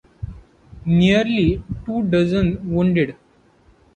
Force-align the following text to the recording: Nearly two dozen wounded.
Nearly 0.83 1.61
two 1.85 2.01
dozen 2.07 2.71
wounded. 2.73 3.15